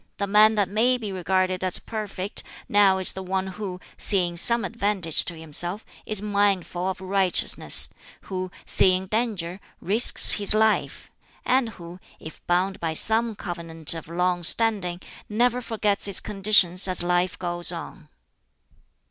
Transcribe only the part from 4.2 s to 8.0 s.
some advantage to himself, is mindful of righteousness;